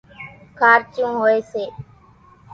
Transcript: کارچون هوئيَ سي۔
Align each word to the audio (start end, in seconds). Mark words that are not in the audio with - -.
کارچون 0.59 1.11
هوئيَ 1.19 1.39
سي۔ 1.51 1.65